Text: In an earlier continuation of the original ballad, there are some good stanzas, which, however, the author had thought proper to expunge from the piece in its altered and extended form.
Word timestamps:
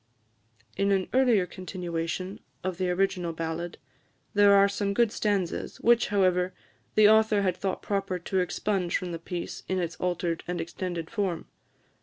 In 0.77 0.91
an 0.91 1.07
earlier 1.13 1.45
continuation 1.45 2.39
of 2.63 2.79
the 2.79 2.89
original 2.89 3.33
ballad, 3.33 3.77
there 4.33 4.51
are 4.55 4.67
some 4.67 4.95
good 4.95 5.11
stanzas, 5.11 5.79
which, 5.79 6.07
however, 6.07 6.55
the 6.95 7.07
author 7.07 7.43
had 7.43 7.55
thought 7.55 7.83
proper 7.83 8.17
to 8.17 8.39
expunge 8.39 8.97
from 8.97 9.11
the 9.11 9.19
piece 9.19 9.61
in 9.69 9.77
its 9.77 9.97
altered 9.97 10.43
and 10.47 10.59
extended 10.59 11.11
form. 11.11 11.45